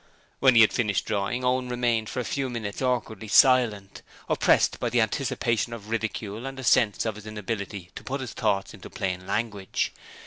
[0.39, 4.89] When he had finished drawing, Owen remained for a few minutes awkwardly silent, oppressed by
[4.89, 8.89] the anticipation of ridicule and a sense of his inability to put his thoughts into
[8.89, 9.91] plain language.